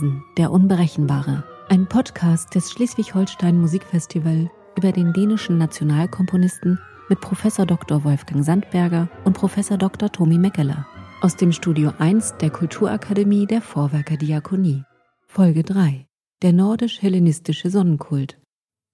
Nielsen, 0.00 0.24
der 0.36 0.50
Unberechenbare. 0.52 1.44
Ein 1.68 1.86
Podcast 1.86 2.54
des 2.54 2.70
Schleswig-Holstein 2.70 3.58
Musikfestival 3.60 4.50
über 4.76 4.92
den 4.92 5.12
dänischen 5.12 5.58
Nationalkomponisten 5.58 6.78
mit 7.08 7.20
Professor 7.20 7.66
Dr. 7.66 8.04
Wolfgang 8.04 8.44
Sandberger 8.44 9.08
und 9.24 9.32
Professor 9.32 9.76
Dr. 9.76 10.10
Tomi 10.10 10.38
Meckeler. 10.38 10.86
Aus 11.20 11.36
dem 11.36 11.52
Studio 11.52 11.92
1 11.98 12.36
der 12.40 12.50
Kulturakademie 12.50 13.46
der 13.46 13.60
Vorwerker 13.60 14.16
Diakonie. 14.16 14.84
Folge 15.26 15.64
3. 15.64 16.06
Der 16.42 16.52
nordisch-hellenistische 16.52 17.70
Sonnenkult. 17.70 18.38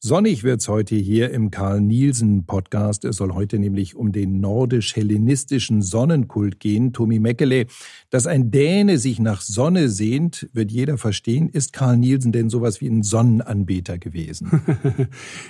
Sonnig 0.07 0.45
wird's 0.45 0.69
heute 0.69 0.97
hier 0.97 1.31
im 1.31 1.51
Karl 1.51 1.81
Nielsen 1.81 2.45
Podcast. 2.45 3.07
Es 3.07 3.17
soll 3.17 3.33
heute 3.33 3.59
nämlich 3.59 3.97
um 3.97 4.13
den 4.13 4.39
nordisch-hellenistischen 4.39 5.81
Sonnenkult 5.81 6.61
gehen. 6.61 6.93
Tommy 6.93 7.19
Meckele, 7.19 7.65
dass 8.11 8.27
ein 8.27 8.51
Däne 8.51 8.99
sich 8.99 9.19
nach 9.19 9.41
Sonne 9.41 9.89
sehnt, 9.89 10.51
wird 10.53 10.71
jeder 10.71 10.99
verstehen. 10.99 11.49
Ist 11.49 11.73
Karl 11.73 11.97
Nielsen 11.97 12.33
denn 12.33 12.51
sowas 12.51 12.83
wie 12.83 12.89
ein 12.89 13.03
Sonnenanbeter 13.03 13.97
gewesen? 13.97 14.61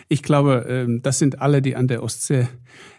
ich 0.09 0.23
glaube, 0.23 0.67
ähm, 0.69 1.03
das 1.03 1.19
sind 1.19 1.41
alle, 1.41 1.61
die 1.61 1.75
an 1.75 1.89
der 1.89 2.05
Ostsee 2.05 2.47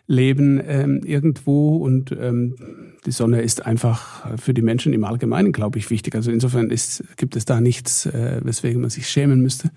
leben 0.08 0.62
ähm, 0.62 1.04
irgendwo 1.06 1.78
und 1.78 2.12
ähm, 2.12 2.58
die 3.06 3.12
Sonne 3.12 3.42
ist 3.42 3.66
einfach 3.66 4.38
für 4.38 4.54
die 4.54 4.62
Menschen 4.62 4.92
im 4.92 5.06
Allgemeinen, 5.06 5.54
glaube 5.54 5.80
ich, 5.80 5.90
wichtig. 5.90 6.16
Also 6.16 6.32
insofern 6.32 6.70
ist, 6.70 7.06
gibt 7.16 7.38
es 7.38 7.46
da 7.46 7.62
nichts, 7.62 8.08
äh, 8.08 8.42
weswegen 8.44 8.82
man 8.82 8.90
sich 8.90 9.08
schämen 9.08 9.40
müsste. 9.42 9.72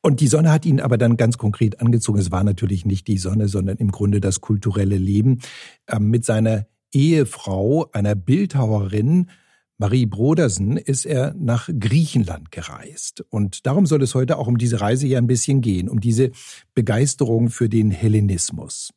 Und 0.00 0.20
die 0.20 0.28
Sonne 0.28 0.52
hat 0.52 0.64
ihn 0.64 0.80
aber 0.80 0.96
dann 0.96 1.16
ganz 1.16 1.38
konkret 1.38 1.80
angezogen. 1.80 2.18
Es 2.18 2.30
war 2.30 2.44
natürlich 2.44 2.84
nicht 2.84 3.08
die 3.08 3.18
Sonne, 3.18 3.48
sondern 3.48 3.78
im 3.78 3.90
Grunde 3.90 4.20
das 4.20 4.40
kulturelle 4.40 4.96
Leben. 4.96 5.40
Ähm, 5.88 6.10
mit 6.10 6.24
seiner 6.24 6.66
Ehefrau, 6.92 7.90
einer 7.92 8.14
Bildhauerin, 8.14 9.28
Marie 9.76 10.06
Brodersen, 10.06 10.76
ist 10.76 11.04
er 11.04 11.34
nach 11.38 11.68
Griechenland 11.78 12.50
gereist. 12.50 13.24
Und 13.30 13.66
darum 13.66 13.86
soll 13.86 14.02
es 14.02 14.14
heute 14.14 14.38
auch 14.38 14.46
um 14.46 14.58
diese 14.58 14.80
Reise 14.80 15.06
ja 15.06 15.18
ein 15.18 15.26
bisschen 15.26 15.60
gehen, 15.60 15.88
um 15.88 16.00
diese 16.00 16.30
Begeisterung 16.74 17.50
für 17.50 17.68
den 17.68 17.90
Hellenismus. 17.90 18.92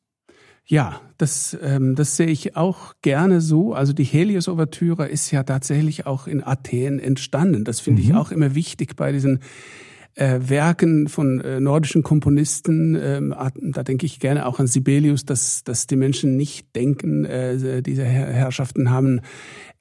Ja, 0.65 1.01
das, 1.17 1.57
ähm, 1.61 1.95
das 1.95 2.15
sehe 2.15 2.27
ich 2.27 2.55
auch 2.55 2.93
gerne 3.01 3.41
so. 3.41 3.73
Also 3.73 3.93
die 3.93 4.03
Helios-Ouvertüre 4.03 5.07
ist 5.07 5.29
ja 5.31 5.43
tatsächlich 5.43 6.05
auch 6.05 6.27
in 6.27 6.43
Athen 6.43 6.99
entstanden. 6.99 7.65
Das 7.65 7.79
finde 7.79 8.01
mhm. 8.01 8.07
ich 8.07 8.15
auch 8.15 8.31
immer 8.31 8.55
wichtig 8.55 8.95
bei 8.95 9.11
diesen 9.11 9.39
äh, 10.15 10.39
Werken 10.41 11.07
von 11.07 11.41
äh, 11.41 11.59
nordischen 11.59 12.03
Komponisten, 12.03 12.95
ähm, 12.95 13.35
da 13.71 13.83
denke 13.83 14.05
ich 14.05 14.19
gerne 14.19 14.45
auch 14.45 14.59
an 14.59 14.67
Sibelius, 14.67 15.25
dass, 15.25 15.63
dass 15.63 15.87
die 15.87 15.95
Menschen 15.95 16.37
nicht 16.37 16.75
denken, 16.75 17.25
äh, 17.25 17.81
diese 17.81 18.03
Herrschaften 18.03 18.89
haben 18.89 19.21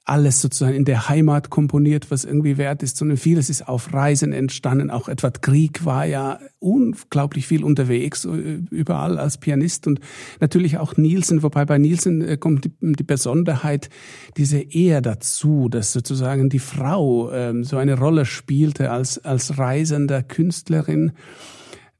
alles 0.03 0.41
sozusagen 0.41 0.75
in 0.75 0.85
der 0.85 1.09
Heimat 1.09 1.51
komponiert, 1.51 2.09
was 2.09 2.25
irgendwie 2.25 2.57
wert 2.57 2.81
ist, 2.81 2.97
sondern 2.97 3.17
vieles 3.17 3.49
ist 3.49 3.67
auf 3.67 3.93
Reisen 3.93 4.33
entstanden. 4.33 4.89
Auch 4.89 5.07
Edward 5.07 5.43
Grieg 5.43 5.85
war 5.85 6.05
ja 6.05 6.39
unglaublich 6.59 7.45
viel 7.45 7.63
unterwegs, 7.63 8.25
äh, 8.25 8.59
überall 8.71 9.19
als 9.19 9.37
Pianist 9.37 9.85
und 9.85 9.99
natürlich 10.39 10.79
auch 10.79 10.97
Nielsen, 10.97 11.43
wobei 11.43 11.65
bei 11.65 11.77
Nielsen 11.77 12.21
äh, 12.21 12.37
kommt 12.37 12.65
die, 12.65 12.71
die 12.81 13.03
Besonderheit, 13.03 13.89
diese 14.37 14.59
Ehe 14.59 15.01
dazu, 15.03 15.69
dass 15.69 15.93
sozusagen 15.93 16.49
die 16.49 16.59
Frau 16.59 17.31
ähm, 17.31 17.63
so 17.63 17.77
eine 17.77 17.97
Rolle 17.97 18.25
spielte 18.25 18.89
als, 18.89 19.23
als 19.23 19.59
reisender 19.59 20.23
Künstlerin. 20.23 21.11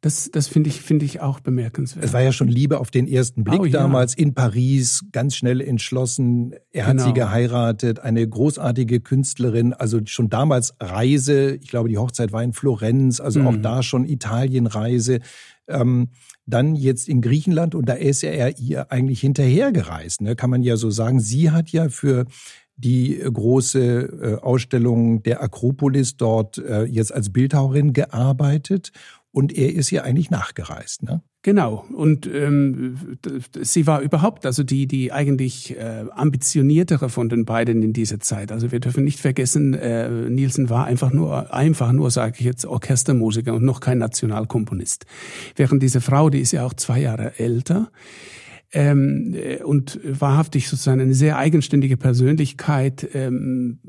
Das, 0.01 0.31
das 0.31 0.47
finde 0.47 0.69
ich, 0.69 0.81
finde 0.81 1.05
ich 1.05 1.21
auch 1.21 1.39
bemerkenswert. 1.41 2.03
Es 2.03 2.11
war 2.11 2.21
ja 2.21 2.31
schon 2.31 2.47
Liebe 2.47 2.79
auf 2.79 2.89
den 2.89 3.07
ersten 3.07 3.43
Blick 3.43 3.61
oh, 3.61 3.65
ja. 3.65 3.81
damals 3.81 4.15
in 4.15 4.33
Paris, 4.33 5.05
ganz 5.11 5.35
schnell 5.35 5.61
entschlossen. 5.61 6.55
Er 6.71 6.87
hat 6.87 6.97
genau. 6.97 7.05
sie 7.05 7.13
geheiratet, 7.13 7.99
eine 7.99 8.27
großartige 8.27 8.99
Künstlerin, 8.99 9.73
also 9.73 9.99
schon 10.05 10.29
damals 10.29 10.73
Reise. 10.79 11.55
Ich 11.61 11.69
glaube, 11.69 11.87
die 11.87 11.99
Hochzeit 11.99 12.31
war 12.31 12.43
in 12.43 12.53
Florenz, 12.53 13.19
also 13.19 13.41
mhm. 13.41 13.47
auch 13.47 13.57
da 13.57 13.83
schon 13.83 14.05
Italienreise. 14.05 15.19
Ähm, 15.67 16.09
dann 16.47 16.75
jetzt 16.75 17.07
in 17.07 17.21
Griechenland 17.21 17.75
und 17.75 17.87
da 17.87 17.93
ist 17.93 18.23
er 18.23 18.57
ihr 18.57 18.91
eigentlich 18.91 19.21
hinterhergereist, 19.21 20.21
ne? 20.21 20.35
kann 20.35 20.49
man 20.49 20.63
ja 20.63 20.77
so 20.77 20.89
sagen. 20.89 21.19
Sie 21.19 21.51
hat 21.51 21.69
ja 21.69 21.89
für 21.89 22.25
die 22.75 23.21
große 23.23 23.79
äh, 23.79 24.35
Ausstellung 24.41 25.21
der 25.21 25.43
Akropolis 25.43 26.17
dort 26.17 26.57
äh, 26.57 26.85
jetzt 26.85 27.13
als 27.13 27.31
Bildhauerin 27.31 27.93
gearbeitet 27.93 28.91
und 29.31 29.57
er 29.57 29.73
ist 29.73 29.91
ja 29.91 30.03
eigentlich 30.03 30.29
nachgereist, 30.29 31.03
ne? 31.03 31.21
Genau. 31.43 31.85
Und 31.91 32.27
ähm, 32.27 33.17
sie 33.59 33.87
war 33.87 34.01
überhaupt 34.01 34.45
also 34.45 34.61
die, 34.61 34.85
die 34.85 35.11
eigentlich 35.11 35.75
äh, 35.75 36.05
ambitioniertere 36.11 37.09
von 37.09 37.29
den 37.29 37.45
beiden 37.45 37.81
in 37.81 37.93
dieser 37.93 38.19
Zeit. 38.19 38.51
Also 38.51 38.71
wir 38.71 38.79
dürfen 38.79 39.03
nicht 39.03 39.19
vergessen, 39.19 39.73
äh, 39.73 40.07
Nielsen 40.29 40.69
war 40.69 40.85
einfach 40.85 41.11
nur, 41.11 41.51
einfach 41.51 41.93
nur, 41.93 42.11
sage 42.11 42.35
ich 42.37 42.45
jetzt, 42.45 42.65
Orchestermusiker 42.65 43.55
und 43.55 43.63
noch 43.63 43.79
kein 43.79 43.97
Nationalkomponist. 43.97 45.05
Während 45.55 45.81
diese 45.81 45.99
Frau, 45.99 46.29
die 46.29 46.41
ist 46.41 46.51
ja 46.51 46.63
auch 46.63 46.75
zwei 46.75 46.99
Jahre 46.99 47.39
älter, 47.39 47.89
ähm, 48.73 49.33
äh, 49.33 49.61
und 49.63 49.99
wahrhaftig 50.03 50.69
sozusagen 50.69 51.01
eine 51.01 51.13
sehr 51.13 51.37
eigenständige 51.37 51.97
Persönlichkeit, 51.97 53.07
ähm, 53.13 53.79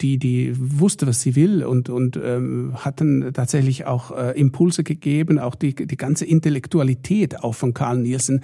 die 0.00 0.18
die 0.18 0.52
wusste, 0.56 1.06
was 1.06 1.22
sie 1.22 1.36
will 1.36 1.64
und 1.64 1.88
und 1.88 2.18
ähm, 2.22 2.72
hatten 2.74 3.32
tatsächlich 3.32 3.86
auch 3.86 4.16
äh, 4.16 4.38
Impulse 4.38 4.84
gegeben. 4.84 5.38
Auch 5.38 5.54
die 5.54 5.74
die 5.74 5.96
ganze 5.96 6.26
Intellektualität 6.26 7.42
auch 7.42 7.54
von 7.54 7.72
Karl 7.72 7.98
Nielsen 7.98 8.42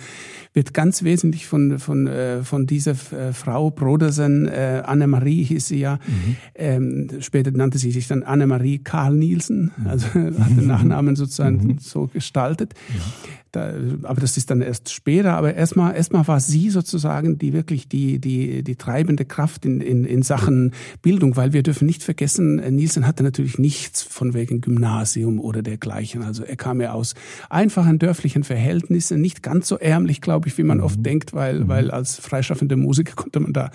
wird 0.54 0.72
ganz 0.72 1.02
wesentlich 1.02 1.46
von 1.46 1.78
von 1.78 2.06
äh, 2.06 2.42
von 2.42 2.66
dieser 2.66 2.92
äh, 2.92 3.32
Frau 3.32 3.70
Brodersen 3.70 4.48
äh, 4.48 4.82
Annemarie 4.84 5.44
hieß 5.44 5.68
sie 5.68 5.78
ja. 5.78 5.98
Mhm. 6.06 6.36
Ähm, 6.54 7.08
später 7.20 7.50
nannte 7.50 7.78
sie 7.78 7.90
sich 7.90 8.08
dann 8.08 8.22
Annemarie 8.22 8.78
Karl 8.78 9.14
Nielsen, 9.14 9.72
also 9.84 10.06
hat 10.14 10.56
den 10.56 10.66
Nachnamen 10.66 11.16
sozusagen 11.16 11.66
mhm. 11.66 11.78
so 11.78 12.06
gestaltet. 12.06 12.74
Ja. 12.88 13.02
Da, 13.52 13.74
aber 14.04 14.22
das 14.22 14.38
ist 14.38 14.50
dann 14.50 14.62
erst 14.62 14.90
später. 14.90 15.34
Aber 15.34 15.54
erstmal, 15.54 15.81
erstmal 15.90 16.26
war 16.28 16.40
sie 16.40 16.70
sozusagen 16.70 17.38
die 17.38 17.52
wirklich 17.52 17.88
die, 17.88 18.18
die, 18.20 18.62
die 18.62 18.76
treibende 18.76 19.24
Kraft 19.24 19.64
in, 19.64 19.80
in, 19.80 20.04
in 20.04 20.22
Sachen 20.22 20.72
Bildung, 21.02 21.36
weil 21.36 21.52
wir 21.52 21.62
dürfen 21.62 21.86
nicht 21.86 22.02
vergessen, 22.02 22.56
Nielsen 22.56 23.06
hatte 23.06 23.22
natürlich 23.22 23.58
nichts 23.58 24.02
von 24.02 24.34
wegen 24.34 24.60
Gymnasium 24.60 25.40
oder 25.40 25.62
dergleichen. 25.62 26.22
Also 26.22 26.44
er 26.44 26.56
kam 26.56 26.80
ja 26.80 26.92
aus 26.92 27.14
einfachen 27.50 27.98
dörflichen 27.98 28.44
Verhältnissen, 28.44 29.20
nicht 29.20 29.42
ganz 29.42 29.68
so 29.68 29.78
ärmlich, 29.78 30.20
glaube 30.20 30.48
ich, 30.48 30.58
wie 30.58 30.62
man 30.62 30.78
mhm. 30.78 30.84
oft 30.84 31.04
denkt, 31.04 31.32
weil, 31.32 31.60
mhm. 31.60 31.68
weil 31.68 31.90
als 31.90 32.16
freischaffender 32.16 32.76
Musiker 32.76 33.14
konnte 33.16 33.40
man 33.40 33.52
da 33.52 33.70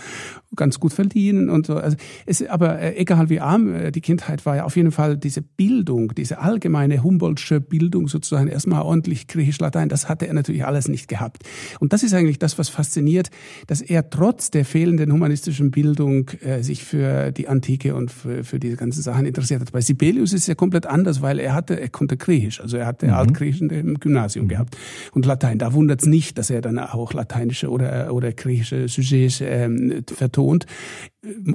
ganz 0.56 0.80
gut 0.80 0.94
verdienen 0.94 1.50
und 1.50 1.68
so. 1.68 1.76
Also 1.76 1.98
es, 2.26 2.46
aber 2.48 2.80
äh, 2.80 2.96
egal 2.96 3.30
wie 3.30 3.40
arm 3.40 3.74
äh, 3.74 3.92
die 3.92 4.02
Kindheit 4.02 4.46
war, 4.46 4.56
ja 4.56 4.64
auf 4.64 4.76
jeden 4.76 4.92
Fall 4.92 5.18
diese 5.18 5.42
Bildung, 5.42 6.14
diese 6.16 6.40
allgemeine 6.40 7.04
Humboldtsche 7.04 7.62
Bildung 7.62 8.08
sozusagen 8.08 8.48
erstmal 8.48 8.82
ordentlich 8.82 9.28
griechisch 9.28 9.60
Latein, 9.60 9.90
das 9.90 10.10
hatte 10.10 10.28
er 10.28 10.34
natürlich 10.34 10.66
alles 10.66 10.88
nicht 10.88 11.08
gehabt. 11.08 11.44
Und 11.80 11.94
das 11.98 12.04
ist 12.04 12.14
eigentlich 12.14 12.38
das, 12.38 12.60
was 12.60 12.70
fasziniert, 12.70 13.32
dass 13.66 13.82
er 13.82 14.12
trotz 14.12 14.52
der 14.52 14.66
fehlenden 14.66 15.12
humanistischen 15.12 15.72
Bildung 15.72 16.30
äh, 16.42 16.62
sich 16.62 16.84
für 16.84 17.32
die 17.32 17.48
Antike 17.48 17.96
und 17.96 18.12
für, 18.12 18.44
für 18.44 18.60
diese 18.60 18.76
ganzen 18.76 19.02
Sachen 19.02 19.26
interessiert 19.26 19.62
hat. 19.62 19.72
Bei 19.72 19.82
Sibelius 19.82 20.32
ist 20.32 20.42
es 20.42 20.48
ja 20.48 20.54
komplett 20.54 20.86
anders, 20.86 21.24
weil 21.24 21.40
er 21.40 21.56
hatte, 21.56 21.80
er 21.82 21.90
konnte 21.90 22.16
Griechisch, 22.16 22.62
also 22.62 22.78
er 22.78 22.86
hatte 22.86 23.08
mhm. 23.08 23.14
Altgriechisch 23.14 23.62
im 23.62 24.00
Gymnasium 24.00 24.46
mhm. 24.46 24.50
gehabt 24.50 24.78
und 25.14 25.26
Latein. 25.26 25.58
Da 25.58 25.74
wundert 25.74 26.02
es 26.02 26.08
nicht, 26.08 26.38
dass 26.38 26.52
er 26.52 26.62
dann 26.62 26.78
auch 26.78 27.14
lateinische 27.14 27.72
oder, 27.72 28.14
oder 28.14 28.32
griechische 28.32 28.88
Sujets 28.88 29.42
ähm, 29.42 30.04
vertont 30.06 30.68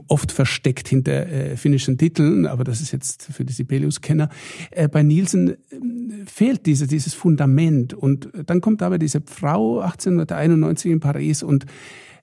oft 0.09 0.33
versteckt 0.33 0.89
hinter 0.89 1.27
äh, 1.29 1.57
finnischen 1.57 1.97
Titeln, 1.97 2.47
aber 2.47 2.65
das 2.65 2.81
ist 2.81 2.93
jetzt 2.93 3.25
für 3.25 3.45
die 3.45 3.53
Sibelius-Kenner. 3.53 4.29
Äh, 4.71 4.89
bei 4.89 5.03
Nielsen 5.03 5.51
äh, 5.51 5.57
fehlt 6.27 6.67
diese, 6.67 6.87
dieses 6.87 7.15
Fundament 7.15 7.95
und 7.95 8.29
dann 8.47 8.61
kommt 8.61 8.83
aber 8.83 8.99
diese 8.99 9.23
Frau 9.25 9.81
1891 9.81 10.91
in 10.91 11.01
Paris 11.01 11.43
und 11.43 11.67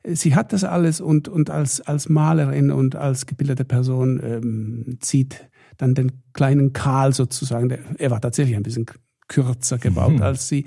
äh, 0.04 0.16
sie 0.16 0.36
hat 0.36 0.54
das 0.54 0.64
alles 0.64 1.02
und, 1.02 1.28
und 1.28 1.50
als, 1.50 1.82
als 1.82 2.10
Malerin 2.10 2.72
und 2.72 2.96
als 2.96 3.26
gebildete 3.26 3.66
Person 3.66 4.20
ähm, 4.24 4.98
zieht 5.00 5.48
dann 5.78 5.96
den 5.96 6.12
kleinen 6.34 6.74
Karl 6.74 7.14
sozusagen, 7.14 7.70
der, 7.70 7.80
er 7.98 8.12
war 8.12 8.20
tatsächlich 8.20 8.58
ein 8.58 8.64
bisschen 8.64 8.86
kürzer 9.30 9.78
gebaut 9.78 10.16
mhm. 10.16 10.22
als 10.22 10.48
sie, 10.50 10.66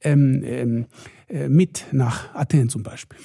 ähm, 0.00 0.42
ähm, 0.44 0.86
äh, 1.28 1.48
mit 1.48 1.86
nach 1.92 2.34
Athen 2.34 2.68
zum 2.70 2.82
Beispiel. 2.82 3.18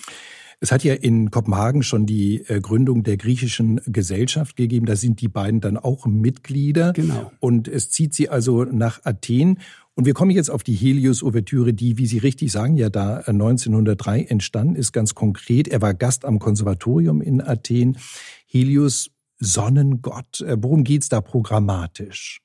Es 0.62 0.74
hat 0.74 0.84
ja 0.84 0.94
in 0.94 1.32
Kopenhagen 1.32 1.84
schon 1.84 2.06
die 2.06 2.44
äh, 2.48 2.60
Gründung 2.60 3.04
der 3.04 3.16
griechischen 3.16 3.80
Gesellschaft 3.86 4.58
gegeben. 4.58 4.86
Da 4.86 4.98
sind 4.98 5.22
die 5.22 5.30
beiden 5.30 5.62
dann 5.62 5.78
auch 5.78 6.06
Mitglieder. 6.06 6.92
Genau. 6.94 7.32
Und 7.40 7.68
es 7.70 7.90
zieht 7.90 8.14
sie 8.14 8.28
also 8.28 8.66
nach 8.66 9.00
Athen. 9.06 9.60
Und 9.96 10.06
wir 10.06 10.14
kommen 10.14 10.32
jetzt 10.32 10.50
auf 10.50 10.64
die 10.64 10.76
Helios-Ouvertüre, 10.76 11.74
die, 11.74 11.98
wie 11.98 12.06
Sie 12.06 12.20
richtig 12.20 12.52
sagen, 12.52 12.76
ja 12.76 12.90
da 12.90 13.18
1903 13.20 14.24
entstanden 14.24 14.76
ist, 14.76 14.92
ganz 14.92 15.16
konkret. 15.16 15.68
Er 15.68 15.82
war 15.82 15.94
Gast 15.94 16.26
am 16.26 16.40
Konservatorium 16.40 17.22
in 17.22 17.42
Athen. 17.42 17.98
Helios, 18.46 19.12
Sonnengott. 19.40 20.42
Äh, 20.42 20.58
worum 20.60 20.84
geht's 20.84 21.10
da 21.10 21.22
programmatisch? 21.22 22.42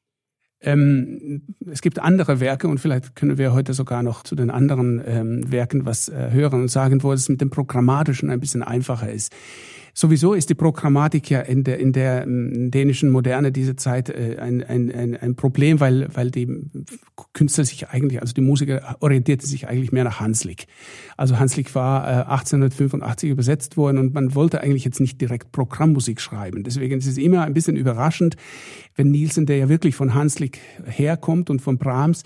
Ähm, 0.65 1.43
es 1.71 1.83
gibt 1.83 1.99
andere 1.99 2.41
Werke 2.41 2.69
und 2.69 2.79
vielleicht 2.79 3.15
können 3.17 3.39
wir 3.39 3.53
heute 3.53 3.75
sogar 3.75 4.03
noch 4.03 4.23
zu 4.23 4.35
den 4.35 4.51
anderen 4.51 5.03
ähm, 5.07 5.53
Werken 5.53 5.85
was 5.85 6.09
äh, 6.09 6.31
hören 6.31 6.63
und 6.63 6.69
sagen, 6.69 7.03
wo 7.03 7.13
es 7.13 7.29
mit 7.29 7.41
dem 7.41 7.51
Programmatischen 7.51 8.31
ein 8.31 8.41
bisschen 8.41 8.63
einfacher 8.63 9.11
ist. 9.11 9.33
Sowieso 9.97 10.35
ist 10.35 10.51
die 10.51 10.55
Programmatik 10.55 11.31
ja 11.31 11.41
in 11.41 11.63
der, 11.63 11.79
in 11.79 11.93
der 11.93 12.25
ähm, 12.25 12.73
dänischen 12.73 13.11
Moderne 13.11 13.53
diese 13.53 13.77
Zeit 13.77 14.11
äh, 14.11 14.39
ein, 14.41 14.63
ein, 14.65 14.93
ein, 14.93 15.17
ein 15.17 15.37
Problem, 15.37 15.79
weil, 15.79 16.09
weil 16.13 16.33
die 16.33 16.49
Künstler 17.33 17.65
sich 17.65 17.89
eigentlich, 17.89 18.21
also 18.21 18.35
die 18.35 18.41
Musiker 18.41 18.97
orientierten 18.99 19.47
sich 19.47 19.69
eigentlich 19.69 19.93
mehr 19.93 20.03
nach 20.03 20.19
Hanslick. 20.19 20.67
Also 21.17 21.39
Hanslick 21.39 21.77
war 21.77 22.05
äh, 22.07 22.25
1885 22.25 23.31
übersetzt 23.31 23.77
worden 23.77 23.99
und 23.99 24.15
man 24.15 24.35
wollte 24.35 24.61
eigentlich 24.63 24.85
jetzt 24.85 24.99
nicht 24.99 25.21
direkt 25.21 25.53
Programmmusik 25.53 26.21
schreiben. 26.21 26.65
Deswegen 26.65 26.99
ist 26.99 27.07
es 27.07 27.17
immer 27.17 27.43
ein 27.43 27.55
bisschen 27.55 27.77
überraschend, 27.77 28.35
wenn 28.97 29.13
Nielsen, 29.13 29.47
der 29.47 29.59
ja 29.59 29.69
wirklich 29.69 29.95
von 29.95 30.13
Hanslick 30.13 30.59
herkommt 30.87 31.51
und 31.51 31.63
von 31.63 31.79
Brahms, 31.79 32.25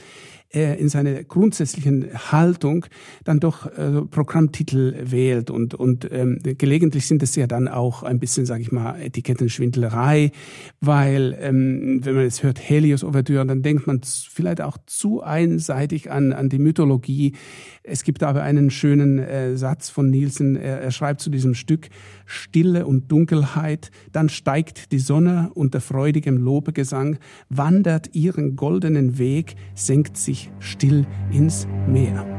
er 0.50 0.78
in 0.78 0.88
seiner 0.88 1.24
grundsätzlichen 1.24 2.08
Haltung 2.32 2.86
dann 3.24 3.38
doch 3.38 3.66
äh, 3.66 4.02
Programmtitel 4.10 5.10
wählt 5.10 5.50
und 5.50 5.74
und 5.74 6.10
ähm, 6.10 6.38
gelegentlich 6.42 7.06
sind 7.06 7.22
es 7.22 7.36
ja 7.36 7.46
dann 7.46 7.68
auch 7.68 8.02
ein 8.02 8.18
bisschen, 8.18 8.46
sage 8.46 8.62
ich 8.62 8.72
mal, 8.72 9.00
Etikettenschwindelerei, 9.00 10.32
weil 10.80 11.36
ähm, 11.40 12.00
wenn 12.02 12.14
man 12.14 12.24
jetzt 12.24 12.42
hört 12.42 12.58
Helios 12.58 13.04
Ouvertüre, 13.04 13.44
dann 13.44 13.62
denkt 13.62 13.86
man 13.86 14.00
vielleicht 14.02 14.62
auch 14.62 14.78
zu 14.86 15.22
einseitig 15.22 16.10
an 16.10 16.32
an 16.32 16.48
die 16.48 16.58
Mythologie. 16.58 17.34
Es 17.82 18.02
gibt 18.02 18.22
aber 18.22 18.42
einen 18.42 18.70
schönen 18.70 19.18
äh, 19.18 19.56
Satz 19.56 19.90
von 19.90 20.08
Nielsen. 20.10 20.56
Er, 20.56 20.80
er 20.80 20.90
schreibt 20.90 21.20
zu 21.20 21.30
diesem 21.30 21.54
Stück 21.54 21.88
Stille 22.24 22.86
und 22.86 23.10
Dunkelheit, 23.10 23.90
dann 24.12 24.28
steigt 24.28 24.92
die 24.92 24.98
Sonne 24.98 25.50
unter 25.54 25.80
freudigem 25.80 26.36
Lobegesang, 26.36 27.18
wandert 27.48 28.14
ihren 28.14 28.56
goldenen 28.56 29.18
Weg, 29.18 29.56
senkt 29.74 30.16
sich 30.16 30.37
still 30.60 31.04
ins 31.32 31.66
Meer. 31.86 32.37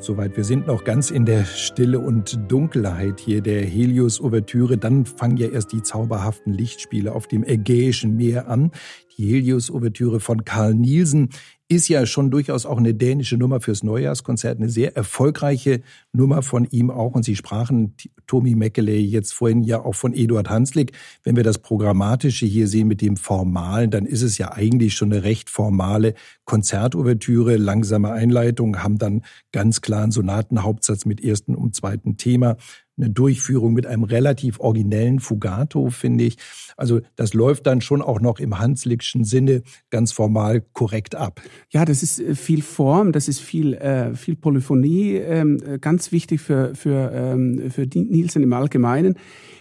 Soweit. 0.00 0.36
Wir 0.36 0.44
sind 0.44 0.66
noch 0.66 0.84
ganz 0.84 1.10
in 1.10 1.24
der 1.24 1.44
Stille 1.44 2.00
und 2.00 2.38
Dunkelheit 2.50 3.20
hier 3.20 3.40
der 3.40 3.64
Helios-Ouvertüre. 3.64 4.78
Dann 4.78 5.06
fangen 5.06 5.36
ja 5.36 5.48
erst 5.48 5.72
die 5.72 5.82
zauberhaften 5.82 6.52
Lichtspiele 6.52 7.12
auf 7.12 7.26
dem 7.26 7.44
Ägäischen 7.44 8.16
Meer 8.16 8.48
an. 8.48 8.70
Die 9.16 9.26
Helios-Ouvertüre 9.26 10.20
von 10.20 10.44
Karl 10.44 10.74
Nielsen 10.74 11.30
ist 11.68 11.88
ja 11.88 12.06
schon 12.06 12.30
durchaus 12.30 12.64
auch 12.64 12.78
eine 12.78 12.94
dänische 12.94 13.36
Nummer 13.36 13.60
fürs 13.60 13.82
Neujahrskonzert, 13.82 14.58
eine 14.58 14.70
sehr 14.70 14.96
erfolgreiche 14.96 15.82
Nummer 16.12 16.40
von 16.42 16.64
ihm 16.70 16.90
auch. 16.90 17.14
Und 17.14 17.24
Sie 17.24 17.36
sprachen, 17.36 17.94
Tommy 18.26 18.54
Meckeley, 18.54 19.00
jetzt 19.00 19.34
vorhin 19.34 19.62
ja 19.62 19.84
auch 19.84 19.94
von 19.94 20.14
Eduard 20.14 20.48
Hanslick. 20.48 20.92
Wenn 21.24 21.36
wir 21.36 21.44
das 21.44 21.58
Programmatische 21.58 22.46
hier 22.46 22.68
sehen 22.68 22.88
mit 22.88 23.02
dem 23.02 23.16
Formalen, 23.16 23.90
dann 23.90 24.06
ist 24.06 24.22
es 24.22 24.38
ja 24.38 24.52
eigentlich 24.52 24.94
schon 24.94 25.12
eine 25.12 25.24
recht 25.24 25.50
formale 25.50 26.14
Konzertouvertüre, 26.46 27.56
langsame 27.58 28.12
Einleitung, 28.12 28.82
haben 28.82 28.96
dann 28.96 29.22
ganz 29.52 29.82
klaren 29.82 30.10
Sonatenhauptsatz 30.10 31.04
mit 31.04 31.22
ersten 31.22 31.54
und 31.54 31.74
zweiten 31.74 32.16
Thema 32.16 32.56
eine 32.98 33.10
Durchführung 33.10 33.72
mit 33.72 33.86
einem 33.86 34.04
relativ 34.04 34.60
originellen 34.60 35.20
Fugato, 35.20 35.90
finde 35.90 36.24
ich. 36.24 36.36
Also 36.76 37.00
das 37.16 37.34
läuft 37.34 37.66
dann 37.66 37.80
schon 37.80 38.02
auch 38.02 38.20
noch 38.20 38.38
im 38.38 38.58
Hanslickschen 38.58 39.24
Sinne 39.24 39.62
ganz 39.90 40.12
formal 40.12 40.62
korrekt 40.72 41.14
ab. 41.14 41.40
Ja, 41.70 41.84
das 41.84 42.02
ist 42.02 42.20
äh, 42.20 42.34
viel 42.34 42.62
Form, 42.62 43.12
das 43.12 43.28
ist 43.28 43.40
viel, 43.40 43.74
äh, 43.74 44.14
viel 44.14 44.36
Polyphonie, 44.36 45.16
ähm, 45.16 45.60
äh, 45.64 45.78
ganz 45.78 46.12
wichtig 46.12 46.40
für, 46.40 46.74
für, 46.74 47.10
ähm, 47.12 47.70
für 47.70 47.86
Nielsen 47.86 48.42
im 48.42 48.52
Allgemeinen. 48.52 49.14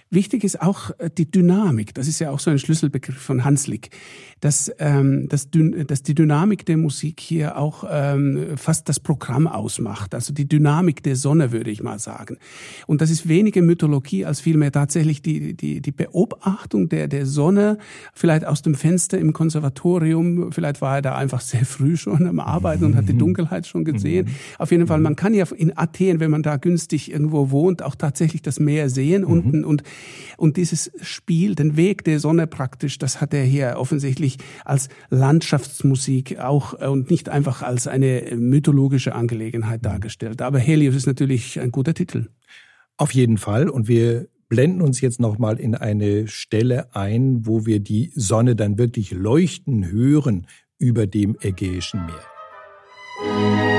Wichtig 0.09 0.45
ist 0.45 0.61
auch 0.61 0.91
äh, 0.99 1.09
die 1.09 1.29
Dynamik. 1.29 1.93
Das 1.93 2.07
ist 2.07 2.19
ja 2.19 2.31
auch 2.31 2.39
so 2.39 2.49
ein 2.49 2.59
Schlüsselbegriff 2.59 3.17
von 3.17 3.43
Hanslick, 3.43 3.89
dass, 4.39 4.71
ähm, 4.79 5.27
dass, 5.27 5.49
dass 5.51 6.03
die 6.03 6.15
Dynamik 6.15 6.65
der 6.65 6.77
Musik 6.77 7.19
hier 7.19 7.57
auch 7.57 7.83
ähm, 7.89 8.55
fast 8.55 8.87
das 8.87 9.01
Programm 9.01 9.47
ausmacht. 9.47 10.15
Also 10.15 10.33
die 10.33 10.47
Dynamik 10.47 11.03
der 11.03 11.17
Sonne, 11.17 11.51
würde 11.51 11.71
ich 11.71 11.83
mal 11.83 11.99
sagen. 11.99 12.37
Und 12.85 13.01
das 13.01 13.09
ist 13.09 13.27
weniger 13.27 13.61
Mythologie 13.61 14.23
als 14.23 14.39
vielmehr 14.39 14.71
tatsächlich 14.71 15.21
die, 15.21 15.55
die, 15.55 15.81
die 15.81 15.91
Beobachtung 15.91 16.87
der, 16.87 17.09
der 17.09 17.25
Sonne, 17.25 17.77
vielleicht 18.13 18.45
aus 18.45 18.61
dem 18.61 18.75
Fenster 18.75 19.17
im 19.17 19.33
Konservatorium. 19.33 20.53
Vielleicht 20.53 20.79
war 20.79 20.97
er 20.97 21.01
da 21.01 21.15
einfach 21.15 21.41
sehr 21.41 21.65
früh 21.65 21.97
schon 21.97 22.27
am 22.27 22.39
Arbeiten 22.39 22.85
und 22.85 22.95
hat 22.95 23.09
die 23.09 23.13
mhm. 23.13 23.19
Dunkelheit 23.19 23.67
schon 23.67 23.83
gesehen. 23.83 24.27
Mhm. 24.27 24.31
Auf 24.59 24.71
jeden 24.71 24.87
Fall, 24.87 25.01
man 25.01 25.17
kann 25.17 25.33
ja 25.33 25.45
in 25.55 25.77
Athen, 25.77 26.21
wenn 26.21 26.31
man 26.31 26.43
da 26.43 26.55
günstig 26.55 27.11
irgendwo 27.11 27.51
wohnt, 27.51 27.83
auch 27.83 27.95
tatsächlich 27.95 28.41
das 28.41 28.59
Meer 28.59 28.89
sehen 28.89 29.23
mhm. 29.23 29.27
unten 29.27 29.65
und 29.65 29.83
und 30.37 30.57
dieses 30.57 30.91
Spiel, 31.01 31.55
den 31.55 31.75
Weg 31.77 32.03
der 32.03 32.19
Sonne 32.19 32.47
praktisch, 32.47 32.97
das 32.97 33.19
hat 33.19 33.33
er 33.33 33.43
hier 33.43 33.75
offensichtlich 33.77 34.37
als 34.65 34.89
Landschaftsmusik 35.09 36.39
auch 36.39 36.79
äh, 36.79 36.87
und 36.87 37.09
nicht 37.09 37.29
einfach 37.29 37.61
als 37.63 37.87
eine 37.87 38.35
mythologische 38.35 39.15
Angelegenheit 39.15 39.83
dargestellt. 39.85 40.41
Aber 40.41 40.59
Helios 40.59 40.95
ist 40.95 41.07
natürlich 41.07 41.59
ein 41.59 41.71
guter 41.71 41.93
Titel. 41.93 42.27
Auf 42.97 43.13
jeden 43.13 43.37
Fall. 43.37 43.69
Und 43.69 43.87
wir 43.87 44.27
blenden 44.49 44.81
uns 44.81 45.01
jetzt 45.01 45.19
nochmal 45.19 45.59
in 45.59 45.75
eine 45.75 46.27
Stelle 46.27 46.95
ein, 46.95 47.45
wo 47.45 47.65
wir 47.65 47.79
die 47.79 48.11
Sonne 48.15 48.55
dann 48.55 48.77
wirklich 48.77 49.11
leuchten 49.11 49.91
hören 49.91 50.47
über 50.79 51.07
dem 51.07 51.35
Ägäischen 51.41 52.05
Meer. 52.05 53.76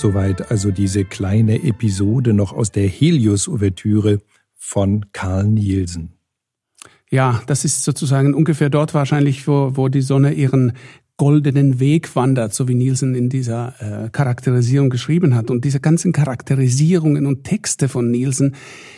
Soweit 0.00 0.50
also 0.50 0.70
diese 0.70 1.04
kleine 1.04 1.62
Episode 1.62 2.32
noch 2.32 2.54
aus 2.54 2.72
der 2.72 2.88
Helios-Ouvertüre 2.88 4.22
von 4.56 5.04
Carl 5.12 5.44
Nielsen. 5.44 6.14
Ja, 7.10 7.42
das 7.46 7.66
ist 7.66 7.84
sozusagen 7.84 8.32
ungefähr 8.32 8.70
dort 8.70 8.94
wahrscheinlich, 8.94 9.46
wo, 9.46 9.76
wo 9.76 9.88
die 9.88 10.00
Sonne 10.00 10.32
ihren 10.32 10.72
goldenen 11.20 11.80
Weg 11.80 12.16
wandert, 12.16 12.54
so 12.54 12.66
wie 12.66 12.74
Nielsen 12.74 13.14
in 13.14 13.28
dieser 13.28 13.74
äh, 13.78 14.08
Charakterisierung 14.08 14.88
geschrieben 14.88 15.34
hat. 15.34 15.50
Und 15.50 15.66
diese 15.66 15.78
ganzen 15.78 16.14
Charakterisierungen 16.14 17.26
und 17.26 17.44
Texte 17.44 17.90
von 17.90 18.10
Nielsen 18.10 18.54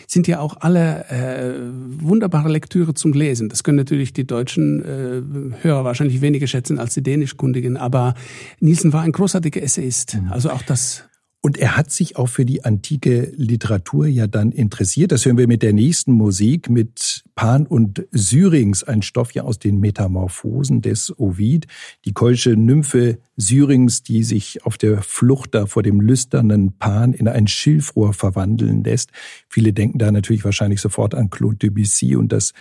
sind 0.07 0.29
ja 0.29 0.39
auch 0.39 0.59
alle 0.61 1.05
äh, 1.11 1.55
wunderbare 2.01 2.49
Lektüre 2.49 2.95
zum 2.95 3.13
Lesen. 3.13 3.49
Das 3.49 3.65
können 3.65 3.77
natürlich 3.77 4.13
die 4.13 4.25
deutschen 4.25 4.85
äh, 4.85 5.65
Hörer 5.65 5.85
wahrscheinlich 5.85 6.21
weniger 6.21 6.47
schätzen 6.47 6.79
als 6.79 6.95
die 6.95 7.03
dänischkundigen, 7.03 7.77
aber 7.77 8.15
Nielsen 8.61 8.93
war 8.93 9.03
ein 9.03 9.11
großartiger 9.11 9.61
Essayist. 9.61 10.15
Mhm. 10.15 10.31
Also 10.31 10.51
auch 10.51 10.63
das 10.63 11.03
und 11.45 11.59
er 11.59 11.77
hat 11.77 11.91
sich 11.91 12.17
auch 12.17 12.29
für 12.29 12.45
die 12.45 12.65
antike 12.65 13.33
Literatur 13.37 14.07
ja 14.07 14.29
dann 14.29 14.53
interessiert. 14.53 15.11
Das 15.11 15.27
hören 15.27 15.39
wir 15.39 15.49
mit 15.49 15.63
der 15.63 15.73
nächsten 15.73 16.13
Musik, 16.13 16.71
mit 16.71 17.25
Pan 17.35 17.67
und 17.67 18.07
Syrinx, 18.13 18.85
ein 18.85 19.03
Stoff 19.03 19.33
ja 19.33 19.43
aus 19.43 19.59
den 19.59 19.81
Metamorphosen 19.81 20.83
des 20.83 21.13
Ovid. 21.19 21.67
Die 22.05 22.13
keusche 22.13 22.51
Nymphe 22.51 23.19
Syrinx, 23.37 24.05
die 24.05 24.23
sich 24.23 24.65
auf 24.65 24.79
der 24.79 25.03
Flucht 25.03 25.57
da 25.57 25.67
vor 25.67 25.83
dem 25.83 26.01
lüsternen 26.01 26.79
Pan 26.79 27.13
in 27.13 27.27
ein 27.27 27.49
Schilfrohr 27.49 28.15
verwandeln 28.15 28.85
lässt. 28.85 29.11
Viele 29.49 29.73
denken 29.73 29.99
da 29.99 30.13
natürlich 30.13 30.45
wahrscheinlich 30.45 30.81
sofort 30.81 31.17
an 31.17 31.29
Claude 31.29 31.57
Debussy 31.57 32.15
und 32.15 32.31
das 32.31 32.53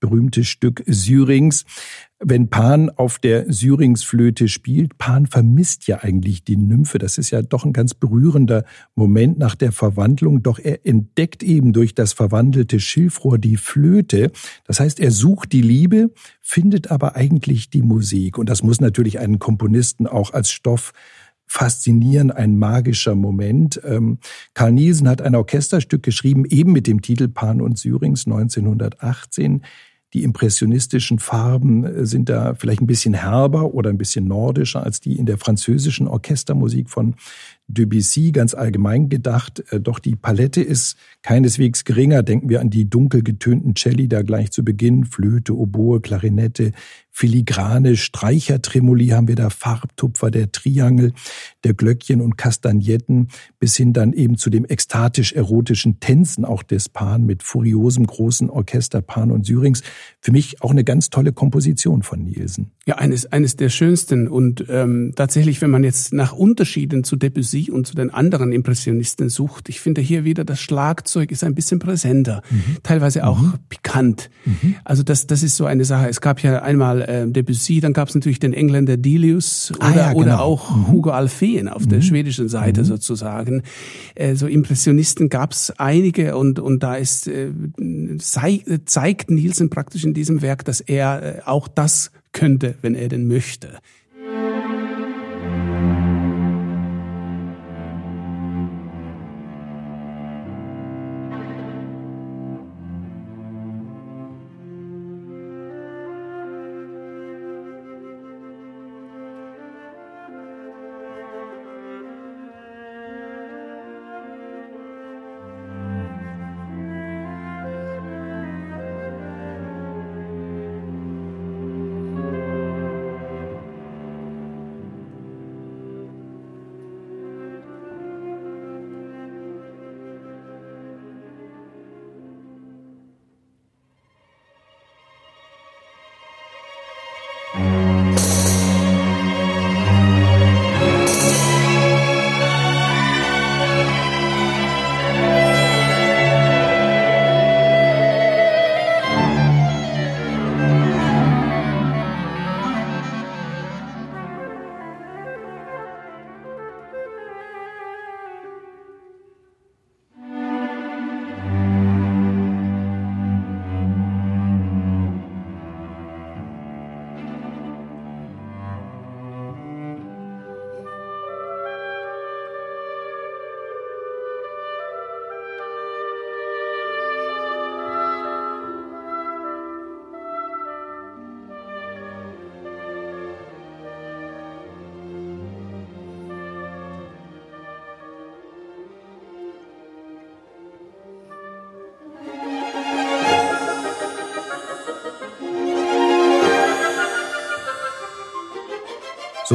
berühmte 0.00 0.44
Stück 0.44 0.82
Syrinx 0.86 1.64
wenn 2.22 2.50
Pan 2.50 2.90
auf 2.90 3.18
der 3.18 3.50
Syringsflöte 3.50 4.48
spielt, 4.48 4.98
Pan 4.98 5.26
vermisst 5.26 5.86
ja 5.86 6.02
eigentlich 6.02 6.44
die 6.44 6.58
Nymphe. 6.58 6.98
Das 6.98 7.16
ist 7.16 7.30
ja 7.30 7.40
doch 7.40 7.64
ein 7.64 7.72
ganz 7.72 7.94
berührender 7.94 8.64
Moment 8.94 9.38
nach 9.38 9.54
der 9.54 9.72
Verwandlung. 9.72 10.42
Doch 10.42 10.58
er 10.58 10.86
entdeckt 10.86 11.42
eben 11.42 11.72
durch 11.72 11.94
das 11.94 12.12
verwandelte 12.12 12.78
Schilfrohr 12.78 13.38
die 13.38 13.56
Flöte. 13.56 14.32
Das 14.64 14.80
heißt, 14.80 15.00
er 15.00 15.10
sucht 15.10 15.52
die 15.52 15.62
Liebe, 15.62 16.12
findet 16.42 16.90
aber 16.90 17.16
eigentlich 17.16 17.70
die 17.70 17.82
Musik. 17.82 18.36
Und 18.36 18.50
das 18.50 18.62
muss 18.62 18.80
natürlich 18.80 19.18
einen 19.18 19.38
Komponisten 19.38 20.06
auch 20.06 20.34
als 20.34 20.50
Stoff 20.50 20.92
faszinieren, 21.46 22.30
ein 22.30 22.58
magischer 22.58 23.14
Moment. 23.14 23.80
Ähm, 23.82 24.18
Karl 24.52 24.72
Nielsen 24.72 25.08
hat 25.08 25.22
ein 25.22 25.34
Orchesterstück 25.34 26.02
geschrieben, 26.02 26.44
eben 26.44 26.72
mit 26.72 26.86
dem 26.86 27.00
Titel 27.00 27.28
Pan 27.28 27.62
und 27.62 27.78
Syrings 27.78 28.26
1918. 28.26 29.62
Die 30.12 30.24
impressionistischen 30.24 31.18
Farben 31.18 31.84
äh, 31.84 32.06
sind 32.06 32.28
da 32.28 32.54
vielleicht 32.54 32.80
ein 32.80 32.86
bisschen 32.86 33.14
herber 33.14 33.74
oder 33.74 33.90
ein 33.90 33.98
bisschen 33.98 34.26
nordischer 34.26 34.82
als 34.82 35.00
die 35.00 35.16
in 35.16 35.26
der 35.26 35.38
französischen 35.38 36.08
Orchestermusik 36.08 36.90
von 36.90 37.14
Debussy 37.74 38.32
ganz 38.32 38.54
allgemein 38.54 39.08
gedacht. 39.08 39.64
Äh, 39.70 39.80
doch 39.80 39.98
die 39.98 40.16
Palette 40.16 40.60
ist 40.60 40.96
keineswegs 41.22 41.84
geringer. 41.84 42.22
Denken 42.22 42.48
wir 42.48 42.60
an 42.60 42.70
die 42.70 42.88
dunkel 42.88 43.22
getönten 43.22 43.74
Celli 43.76 44.08
da 44.08 44.22
gleich 44.22 44.50
zu 44.50 44.64
Beginn. 44.64 45.04
Flöte, 45.04 45.56
Oboe, 45.56 46.00
Klarinette, 46.00 46.72
filigrane 47.10 47.96
Streichertremoli 47.96 49.08
haben 49.08 49.28
wir 49.28 49.34
da, 49.34 49.50
Farbtupfer, 49.50 50.30
der 50.30 50.52
Triangel, 50.52 51.12
der 51.64 51.74
Glöckchen 51.74 52.20
und 52.20 52.38
Kastagnetten, 52.38 53.28
bis 53.58 53.76
hin 53.76 53.92
dann 53.92 54.12
eben 54.12 54.38
zu 54.38 54.48
dem 54.48 54.64
ekstatisch-erotischen 54.64 56.00
Tänzen 56.00 56.44
auch 56.44 56.62
des 56.62 56.88
Pan 56.88 57.26
mit 57.26 57.42
furiosem 57.42 58.06
großen 58.06 58.48
Orchester 58.48 59.02
Pan 59.02 59.30
und 59.30 59.44
Syrinx. 59.44 59.82
Für 60.20 60.32
mich 60.32 60.62
auch 60.62 60.70
eine 60.70 60.84
ganz 60.84 61.10
tolle 61.10 61.32
Komposition 61.32 62.02
von 62.02 62.22
Nielsen. 62.22 62.70
Ja, 62.86 62.96
eines, 62.96 63.26
eines 63.26 63.56
der 63.56 63.68
schönsten. 63.68 64.28
Und 64.28 64.64
ähm, 64.68 65.12
tatsächlich, 65.14 65.60
wenn 65.60 65.70
man 65.70 65.84
jetzt 65.84 66.12
nach 66.12 66.32
Unterschieden 66.32 67.04
zu 67.04 67.16
Debussy 67.16 67.59
und 67.68 67.86
zu 67.86 67.94
den 67.94 68.10
anderen 68.10 68.52
Impressionisten 68.52 69.28
sucht, 69.28 69.68
ich 69.68 69.80
finde 69.80 70.00
hier 70.00 70.24
wieder, 70.24 70.44
das 70.44 70.60
Schlagzeug 70.60 71.32
ist 71.32 71.44
ein 71.44 71.54
bisschen 71.54 71.78
präsenter, 71.78 72.42
mhm. 72.48 72.76
teilweise 72.82 73.26
auch 73.26 73.40
mhm. 73.40 73.54
pikant. 73.68 74.30
Mhm. 74.44 74.76
Also 74.84 75.02
das, 75.02 75.26
das 75.26 75.42
ist 75.42 75.56
so 75.56 75.66
eine 75.66 75.84
Sache. 75.84 76.08
Es 76.08 76.20
gab 76.20 76.42
ja 76.42 76.62
einmal 76.62 77.02
äh, 77.02 77.26
Debussy, 77.26 77.80
dann 77.80 77.92
gab 77.92 78.08
es 78.08 78.14
natürlich 78.14 78.38
den 78.38 78.52
Engländer 78.52 78.96
Delius 78.96 79.72
oder, 79.76 79.84
ah, 79.84 79.96
ja, 79.96 80.08
genau. 80.08 80.20
oder 80.20 80.40
auch 80.42 80.74
mhm. 80.74 80.88
Hugo 80.88 81.10
Alfeen 81.10 81.68
auf 81.68 81.86
der 81.86 81.98
mhm. 81.98 82.02
schwedischen 82.02 82.48
Seite 82.48 82.82
mhm. 82.82 82.86
sozusagen. 82.86 83.62
Äh, 84.14 84.36
so 84.36 84.46
Impressionisten 84.46 85.28
gab 85.28 85.52
es 85.52 85.72
einige 85.78 86.36
und, 86.36 86.58
und 86.60 86.82
da 86.82 86.94
ist 86.94 87.26
äh, 87.26 87.50
zeigt 88.18 89.30
Nielsen 89.30 89.70
praktisch 89.70 90.04
in 90.04 90.14
diesem 90.14 90.42
Werk, 90.42 90.64
dass 90.64 90.80
er 90.80 91.38
äh, 91.38 91.42
auch 91.44 91.68
das 91.68 92.12
könnte, 92.32 92.76
wenn 92.82 92.94
er 92.94 93.08
denn 93.08 93.26
möchte. 93.26 93.78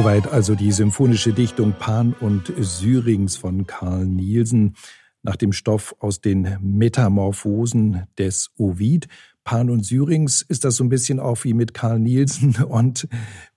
Soweit 0.06 0.28
also 0.32 0.54
die 0.54 0.70
symphonische 0.70 1.32
Dichtung 1.32 1.72
Pan 1.72 2.14
und 2.20 2.52
Syrinx 2.60 3.36
von 3.36 3.66
Karl 3.66 4.06
Nielsen 4.06 4.76
nach 5.24 5.34
dem 5.34 5.52
Stoff 5.52 5.96
aus 5.98 6.20
den 6.20 6.58
Metamorphosen 6.60 8.04
des 8.16 8.52
Ovid. 8.56 9.08
Pan 9.42 9.68
und 9.68 9.84
Syrinx 9.84 10.42
ist 10.42 10.64
das 10.64 10.76
so 10.76 10.84
ein 10.84 10.90
bisschen 10.90 11.18
auch 11.18 11.42
wie 11.42 11.54
mit 11.54 11.74
Karl 11.74 11.98
Nielsen 11.98 12.54
und 12.68 13.08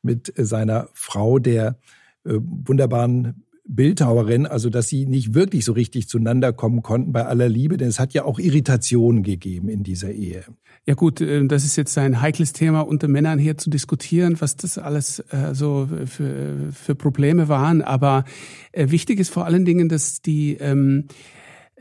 mit 0.01 0.33
seiner 0.35 0.89
Frau, 0.95 1.37
der 1.37 1.77
äh, 2.25 2.39
wunderbaren 2.41 3.45
Bildhauerin, 3.71 4.47
also 4.47 4.71
dass 4.71 4.87
sie 4.87 5.05
nicht 5.05 5.35
wirklich 5.35 5.63
so 5.63 5.73
richtig 5.73 6.09
zueinander 6.09 6.51
kommen 6.53 6.81
konnten 6.81 7.11
bei 7.11 7.25
aller 7.25 7.47
Liebe, 7.47 7.77
denn 7.77 7.87
es 7.87 7.99
hat 7.99 8.13
ja 8.13 8.25
auch 8.25 8.39
Irritationen 8.39 9.21
gegeben 9.21 9.69
in 9.69 9.83
dieser 9.83 10.11
Ehe. 10.11 10.43
Ja 10.87 10.95
gut, 10.95 11.21
äh, 11.21 11.45
das 11.45 11.63
ist 11.63 11.75
jetzt 11.75 11.95
ein 11.99 12.19
heikles 12.19 12.51
Thema 12.51 12.81
unter 12.81 13.07
Männern 13.07 13.37
hier 13.37 13.57
zu 13.57 13.69
diskutieren, 13.69 14.37
was 14.39 14.55
das 14.55 14.79
alles 14.79 15.19
äh, 15.29 15.53
so 15.53 15.87
für, 16.05 16.71
für 16.71 16.95
Probleme 16.95 17.47
waren. 17.47 17.83
Aber 17.83 18.25
äh, 18.71 18.89
wichtig 18.89 19.19
ist 19.19 19.29
vor 19.29 19.45
allen 19.45 19.65
Dingen, 19.65 19.87
dass 19.87 20.23
die 20.23 20.55
ähm, 20.55 21.05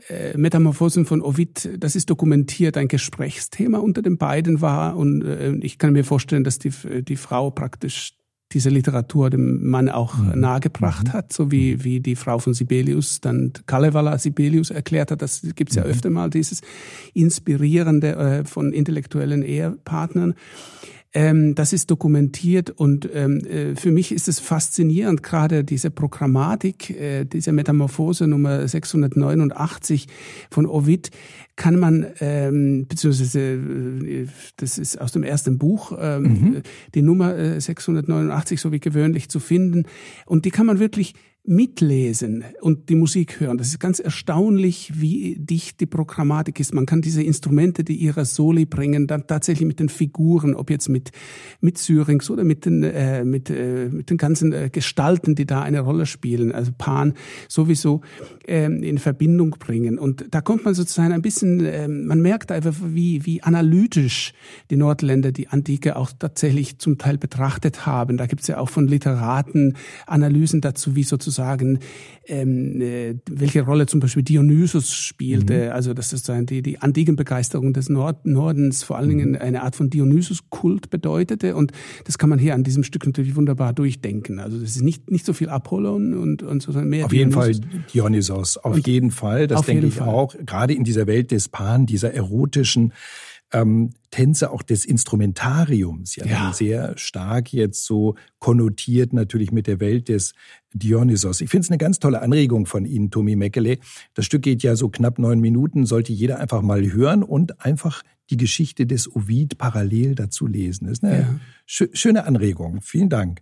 äh, 0.09 0.37
Metamorphosen 0.37 1.05
von 1.05 1.23
Ovid, 1.23 1.69
das 1.79 1.95
ist 1.95 2.11
dokumentiert, 2.11 2.77
ein 2.77 2.87
Gesprächsthema 2.87 3.79
unter 3.79 4.03
den 4.03 4.19
beiden 4.19 4.61
war. 4.61 4.95
Und 4.95 5.23
ich 5.63 5.79
kann 5.79 5.93
mir 5.93 6.03
vorstellen, 6.03 6.43
dass 6.43 6.59
die, 6.59 6.71
die 7.01 7.15
Frau 7.15 7.49
praktisch 7.49 8.18
diese 8.51 8.69
Literatur 8.69 9.29
dem 9.29 9.69
Mann 9.69 9.89
auch 9.89 10.17
mhm. 10.17 10.39
nahegebracht 10.39 11.09
mhm. 11.09 11.13
hat, 11.13 11.33
so 11.33 11.51
wie, 11.51 11.83
wie 11.83 11.99
die 11.99 12.15
Frau 12.15 12.39
von 12.39 12.53
Sibelius 12.53 13.21
dann 13.21 13.53
Kalevala 13.67 14.17
Sibelius 14.17 14.71
erklärt 14.71 15.11
hat. 15.11 15.21
Das 15.21 15.41
gibt's 15.55 15.75
ja 15.75 15.83
mhm. 15.83 15.89
öfter 15.89 16.09
mal, 16.09 16.29
dieses 16.29 16.61
Inspirierende 17.13 18.15
äh, 18.15 18.45
von 18.45 18.73
intellektuellen 18.73 19.43
Ehepartnern. 19.43 20.33
Ähm, 21.11 21.55
das 21.55 21.73
ist 21.73 21.89
dokumentiert 21.89 22.69
und 22.69 23.09
ähm, 23.11 23.39
äh, 23.39 23.75
für 23.75 23.91
mich 23.91 24.11
ist 24.11 24.27
es 24.27 24.39
faszinierend, 24.39 25.23
gerade 25.23 25.63
diese 25.63 25.89
Programmatik, 25.89 26.91
äh, 26.91 27.25
diese 27.25 27.51
Metamorphose 27.51 28.27
Nummer 28.27 28.67
689 28.67 30.05
von 30.51 30.67
Ovid, 30.67 31.09
kann 31.55 31.79
man, 31.79 32.05
ähm, 32.19 32.85
beziehungsweise 32.87 33.39
äh, 33.39 34.27
das 34.57 34.77
ist 34.77 35.01
aus 35.01 35.11
dem 35.11 35.23
ersten 35.23 35.57
Buch, 35.57 35.97
ähm, 35.99 36.23
mhm. 36.23 36.61
die 36.93 37.01
Nummer 37.01 37.35
äh, 37.35 37.59
689 37.59 38.61
so 38.61 38.71
wie 38.71 38.79
gewöhnlich 38.79 39.29
zu 39.29 39.39
finden 39.39 39.85
und 40.27 40.45
die 40.45 40.51
kann 40.51 40.67
man 40.67 40.77
wirklich 40.77 41.15
mitlesen 41.49 42.43
und 42.61 42.89
die 42.89 42.95
Musik 42.95 43.39
hören. 43.39 43.57
Das 43.57 43.69
ist 43.69 43.79
ganz 43.79 43.99
erstaunlich, 43.99 44.91
wie 45.01 45.35
dicht 45.39 45.79
die 45.79 45.87
Programmatik 45.87 46.59
ist. 46.59 46.75
Man 46.75 46.85
kann 46.85 47.01
diese 47.01 47.23
Instrumente, 47.23 47.83
die 47.83 47.95
ihre 47.95 48.23
Soli 48.25 48.67
bringen, 48.67 49.07
dann 49.07 49.25
tatsächlich 49.25 49.67
mit 49.67 49.79
den 49.79 49.89
Figuren, 49.89 50.53
ob 50.53 50.69
jetzt 50.69 50.89
mit 50.89 51.11
mit 51.59 51.79
Syrinx 51.79 52.29
oder 52.29 52.43
mit 52.43 52.65
den 52.65 52.83
äh, 52.83 53.25
mit 53.25 53.49
äh, 53.49 53.89
mit 53.89 54.11
den 54.11 54.17
ganzen 54.17 54.53
äh, 54.53 54.69
Gestalten, 54.71 55.33
die 55.33 55.47
da 55.47 55.63
eine 55.63 55.79
Rolle 55.79 56.05
spielen, 56.05 56.51
also 56.51 56.71
Pan 56.77 57.15
sowieso 57.47 58.01
äh, 58.47 58.65
in 58.65 58.99
Verbindung 58.99 59.55
bringen. 59.57 59.97
Und 59.97 60.27
da 60.29 60.41
kommt 60.41 60.65
man 60.65 60.75
sozusagen 60.75 61.13
ein 61.13 61.23
bisschen, 61.23 61.65
äh, 61.65 61.87
man 61.87 62.21
merkt 62.21 62.51
einfach, 62.51 62.75
wie 62.85 63.25
wie 63.25 63.41
analytisch 63.41 64.33
die 64.69 64.77
Nordländer 64.77 65.31
die 65.31 65.47
Antike 65.47 65.95
auch 65.95 66.11
tatsächlich 66.17 66.77
zum 66.77 66.99
Teil 66.99 67.17
betrachtet 67.17 67.87
haben. 67.87 68.17
Da 68.17 68.27
gibt 68.27 68.43
es 68.43 68.47
ja 68.47 68.59
auch 68.59 68.69
von 68.69 68.87
Literaten 68.87 69.75
Analysen 70.05 70.61
dazu, 70.61 70.95
wie 70.95 71.03
sozusagen 71.03 71.38
sozusagen, 71.39 71.79
ähm, 72.27 72.81
äh, 72.81 73.15
welche 73.29 73.61
Rolle 73.61 73.85
zum 73.85 73.99
Beispiel 73.99 74.23
Dionysus 74.23 74.93
spielte. 74.93 75.65
Mhm. 75.67 75.71
Also 75.71 75.93
das 75.93 76.13
ist 76.13 76.29
die, 76.49 76.61
die 76.61 76.79
antiken 76.79 77.15
Begeisterung 77.15 77.73
des 77.73 77.89
Nord 77.89 78.25
Nordens 78.25 78.83
vor 78.83 78.97
allen 78.97 79.09
Dingen 79.09 79.29
mhm. 79.31 79.37
eine 79.37 79.63
Art 79.63 79.75
von 79.75 79.89
Dionysus-Kult 79.89 80.89
bedeutete. 80.89 81.55
Und 81.55 81.71
das 82.05 82.17
kann 82.17 82.29
man 82.29 82.37
hier 82.37 82.53
an 82.53 82.63
diesem 82.63 82.83
Stück 82.83 83.05
natürlich 83.05 83.35
wunderbar 83.35 83.73
durchdenken. 83.73 84.39
Also 84.39 84.59
das 84.59 84.75
ist 84.75 84.81
nicht, 84.81 85.09
nicht 85.09 85.25
so 85.25 85.33
viel 85.33 85.49
Apollon 85.49 86.13
und, 86.13 86.43
und 86.43 86.61
sozusagen 86.61 86.89
mehr 86.89 87.05
Auf 87.05 87.11
Dionysus. 87.11 87.47
jeden 87.47 87.63
Fall 87.63 87.83
Dionysos, 87.93 88.57
auf 88.57 88.75
und 88.75 88.87
jeden 88.87 89.11
Fall. 89.11 89.47
Das 89.47 89.63
denke 89.63 89.87
ich 89.87 89.95
Fall. 89.95 90.07
auch. 90.07 90.35
Gerade 90.45 90.73
in 90.73 90.83
dieser 90.83 91.07
Welt 91.07 91.31
des 91.31 91.49
Pan, 91.49 91.85
dieser 91.85 92.13
erotischen 92.13 92.93
ähm, 93.51 93.91
Tänze 94.11 94.51
auch 94.51 94.63
des 94.63 94.85
Instrumentariums, 94.85 96.15
ja, 96.15 96.25
ja. 96.25 96.53
sehr 96.53 96.97
stark 96.97 97.53
jetzt 97.53 97.85
so 97.85 98.15
konnotiert 98.39 99.13
natürlich 99.13 99.51
mit 99.51 99.67
der 99.67 99.79
Welt 99.79 100.09
des 100.09 100.33
Dionysos. 100.73 101.41
Ich 101.41 101.49
finde 101.49 101.65
es 101.65 101.69
eine 101.69 101.77
ganz 101.77 101.99
tolle 101.99 102.21
Anregung 102.21 102.65
von 102.65 102.85
Ihnen, 102.85 103.11
Tommy 103.11 103.35
Meckele. 103.35 103.77
Das 104.13 104.25
Stück 104.25 104.41
geht 104.41 104.63
ja 104.63 104.75
so 104.75 104.89
knapp 104.89 105.19
neun 105.19 105.39
Minuten, 105.39 105.85
sollte 105.85 106.13
jeder 106.13 106.39
einfach 106.39 106.61
mal 106.61 106.91
hören 106.91 107.23
und 107.23 107.63
einfach 107.63 108.03
die 108.29 108.37
Geschichte 108.37 108.85
des 108.85 109.13
Ovid 109.15 109.57
parallel 109.57 110.15
dazu 110.15 110.47
lesen. 110.47 110.85
Das 110.85 110.99
ist 110.99 111.03
eine 111.03 111.39
ja. 111.67 111.87
schöne 111.93 112.25
Anregung. 112.25 112.81
Vielen 112.81 113.09
Dank. 113.09 113.41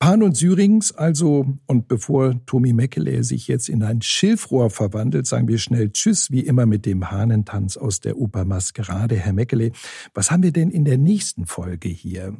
Pan 0.00 0.22
und 0.22 0.36
Syrings 0.36 0.92
also, 0.92 1.58
und 1.66 1.88
bevor 1.88 2.34
Tommy 2.46 2.72
Meckele 2.72 3.24
sich 3.24 3.48
jetzt 3.48 3.68
in 3.68 3.82
ein 3.82 4.00
Schilfrohr 4.00 4.70
verwandelt, 4.70 5.26
sagen 5.26 5.48
wir 5.48 5.58
schnell 5.58 5.90
Tschüss, 5.90 6.30
wie 6.30 6.40
immer 6.40 6.66
mit 6.66 6.86
dem 6.86 7.10
Hahnentanz 7.10 7.76
aus 7.76 7.98
der 8.00 8.16
Oper 8.16 8.44
Maskerade. 8.44 9.16
Herr 9.16 9.32
Meckele, 9.32 9.72
was 10.14 10.30
haben 10.30 10.44
wir 10.44 10.52
denn 10.52 10.70
in 10.70 10.84
der 10.84 10.98
nächsten 10.98 11.46
Folge 11.46 11.88
hier? 11.88 12.36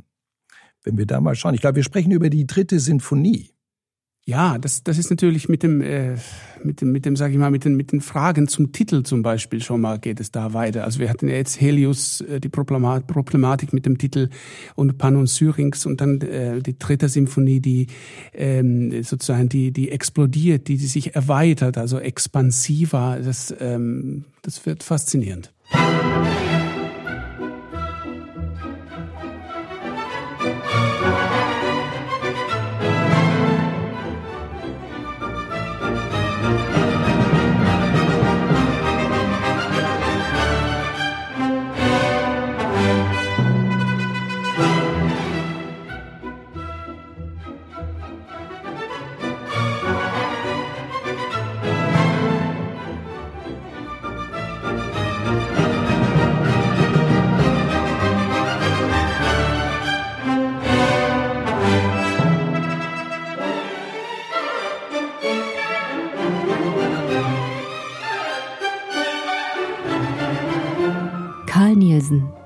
Wenn 0.85 0.97
wir 0.97 1.07
da 1.07 1.21
mal 1.21 1.35
schauen. 1.35 1.55
Ich 1.55 1.61
glaube, 1.61 1.77
wir 1.77 1.83
sprechen 1.83 2.13
über 2.13 2.31
die 2.31 2.47
dritte 2.47 2.79
Sinfonie. 2.79 3.51
Ja, 4.29 4.59
das, 4.59 4.83
das 4.83 4.99
ist 4.99 5.09
natürlich 5.09 5.49
mit 5.49 5.63
dem, 5.63 5.81
äh, 5.81 6.17
mit 6.63 6.83
dem, 6.83 6.93
mit 6.93 7.07
dem, 7.07 7.17
sage 7.17 7.33
ich 7.33 7.39
mal, 7.39 7.51
mit 7.51 7.65
den, 7.65 7.77
mit 7.77 7.93
den 7.93 8.03
Fragen 8.03 8.47
zum 8.47 8.73
Titel 8.73 9.03
zum 9.03 9.23
Beispiel 9.23 9.63
schon 9.63 9.81
mal 9.81 9.99
geht 9.99 10.21
es 10.21 10.31
da 10.31 10.53
weiter. 10.53 10.85
Also 10.85 11.01
wir 11.01 11.09
hatten 11.09 11.29
ja 11.29 11.37
jetzt 11.37 11.59
Helios, 11.59 12.21
äh, 12.21 12.39
die 12.39 12.51
Problematik 12.51 13.73
mit 13.73 13.87
dem 13.87 13.97
Titel 13.97 14.29
und 14.75 14.99
Pan 14.99 15.17
und 15.17 15.29
Syrinx 15.29 15.87
und 15.87 16.03
dann 16.03 16.21
äh, 16.21 16.61
die 16.61 16.79
dritte 16.79 17.09
Symphonie, 17.09 17.61
die 17.61 17.87
ähm, 18.35 19.03
sozusagen 19.03 19.49
die, 19.49 19.73
die 19.73 19.91
explodiert, 19.91 20.69
die, 20.69 20.77
die 20.77 20.87
sich 20.89 21.15
erweitert, 21.15 21.79
also 21.79 21.99
expansiver. 21.99 23.21
Das, 23.25 23.55
ähm, 23.59 24.27
das 24.43 24.67
wird 24.67 24.83
faszinierend. 24.83 25.55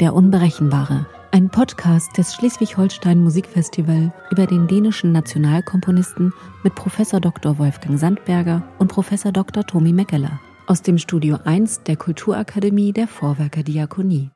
Der 0.02 0.14
Unberechenbare. 0.14 1.06
Ein 1.30 1.48
Podcast 1.48 2.18
des 2.18 2.34
Schleswig-Holstein 2.34 3.22
Musikfestival 3.22 4.12
über 4.32 4.46
den 4.46 4.66
dänischen 4.66 5.12
Nationalkomponisten 5.12 6.32
mit 6.64 6.74
Professor 6.74 7.20
Dr. 7.20 7.56
Wolfgang 7.60 7.96
Sandberger 8.00 8.64
und 8.80 8.88
Professor 8.88 9.30
Dr. 9.30 9.64
Tomi 9.64 9.92
Meckeler 9.92 10.40
aus 10.66 10.82
dem 10.82 10.98
Studio 10.98 11.38
1 11.44 11.84
der 11.84 11.94
Kulturakademie 11.94 12.92
der 12.92 13.06
Vorwerker 13.06 13.62
Diakonie. 13.62 14.30